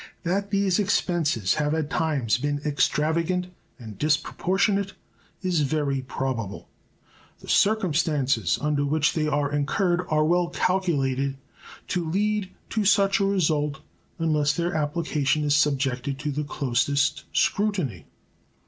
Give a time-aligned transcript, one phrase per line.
[0.23, 4.93] That these expenses have at times been extravagant and disproportionate
[5.43, 6.67] is very probable.
[7.41, 11.37] The circumstances under which they are incurred are well calculated
[11.89, 13.81] to lead to such a result
[14.17, 18.07] unless their application is subjected to the closest scrutiny.